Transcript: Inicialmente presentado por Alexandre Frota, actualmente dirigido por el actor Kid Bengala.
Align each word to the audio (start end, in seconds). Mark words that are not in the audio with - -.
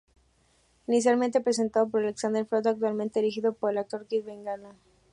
Inicialmente 0.87 1.41
presentado 1.41 1.87
por 1.87 2.01
Alexandre 2.01 2.43
Frota, 2.45 2.71
actualmente 2.71 3.19
dirigido 3.19 3.53
por 3.53 3.69
el 3.69 3.77
actor 3.77 4.07
Kid 4.07 4.25
Bengala. 4.25 4.73